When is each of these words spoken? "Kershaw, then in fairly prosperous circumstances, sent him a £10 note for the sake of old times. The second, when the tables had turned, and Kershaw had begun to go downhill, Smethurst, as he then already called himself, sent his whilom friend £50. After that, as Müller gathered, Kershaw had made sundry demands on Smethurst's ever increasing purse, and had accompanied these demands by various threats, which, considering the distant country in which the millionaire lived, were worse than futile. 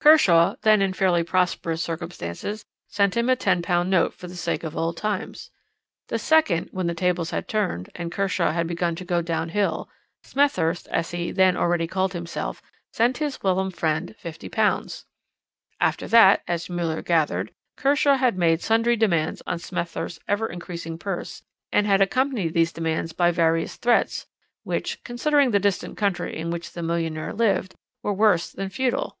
"Kershaw, 0.00 0.56
then 0.62 0.82
in 0.82 0.92
fairly 0.92 1.22
prosperous 1.22 1.80
circumstances, 1.80 2.64
sent 2.88 3.16
him 3.16 3.28
a 3.30 3.36
£10 3.36 3.86
note 3.86 4.14
for 4.14 4.26
the 4.26 4.34
sake 4.34 4.64
of 4.64 4.76
old 4.76 4.96
times. 4.96 5.52
The 6.08 6.18
second, 6.18 6.70
when 6.72 6.88
the 6.88 6.92
tables 6.94 7.30
had 7.30 7.46
turned, 7.46 7.90
and 7.94 8.10
Kershaw 8.10 8.50
had 8.50 8.66
begun 8.66 8.96
to 8.96 9.04
go 9.04 9.22
downhill, 9.22 9.88
Smethurst, 10.24 10.88
as 10.88 11.12
he 11.12 11.30
then 11.30 11.56
already 11.56 11.86
called 11.86 12.14
himself, 12.14 12.60
sent 12.92 13.18
his 13.18 13.36
whilom 13.44 13.70
friend 13.70 14.16
£50. 14.20 15.04
After 15.80 16.08
that, 16.08 16.42
as 16.48 16.66
Müller 16.66 17.04
gathered, 17.04 17.52
Kershaw 17.76 18.16
had 18.16 18.36
made 18.36 18.62
sundry 18.62 18.96
demands 18.96 19.40
on 19.46 19.60
Smethurst's 19.60 20.18
ever 20.26 20.48
increasing 20.48 20.98
purse, 20.98 21.44
and 21.70 21.86
had 21.86 22.00
accompanied 22.00 22.54
these 22.54 22.72
demands 22.72 23.12
by 23.12 23.30
various 23.30 23.76
threats, 23.76 24.26
which, 24.64 25.00
considering 25.04 25.52
the 25.52 25.60
distant 25.60 25.96
country 25.96 26.36
in 26.36 26.50
which 26.50 26.72
the 26.72 26.82
millionaire 26.82 27.32
lived, 27.32 27.76
were 28.02 28.12
worse 28.12 28.50
than 28.50 28.68
futile. 28.68 29.16